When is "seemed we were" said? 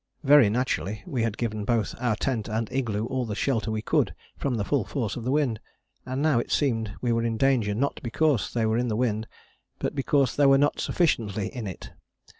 6.51-7.21